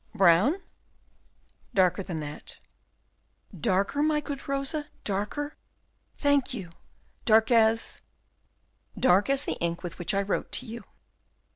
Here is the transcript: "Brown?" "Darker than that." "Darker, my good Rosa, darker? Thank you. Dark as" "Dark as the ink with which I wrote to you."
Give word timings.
"Brown?" 0.15 0.63
"Darker 1.75 2.01
than 2.01 2.21
that." 2.21 2.57
"Darker, 3.55 4.01
my 4.01 4.19
good 4.19 4.47
Rosa, 4.47 4.87
darker? 5.03 5.53
Thank 6.17 6.55
you. 6.55 6.71
Dark 7.23 7.51
as" 7.51 8.01
"Dark 8.99 9.29
as 9.29 9.45
the 9.45 9.59
ink 9.61 9.83
with 9.83 9.99
which 9.99 10.15
I 10.15 10.23
wrote 10.23 10.51
to 10.53 10.65
you." 10.65 10.85